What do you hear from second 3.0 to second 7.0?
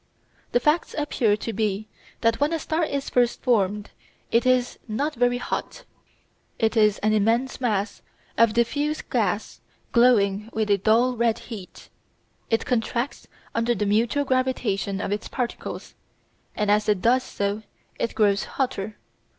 first formed it is not very hot. It is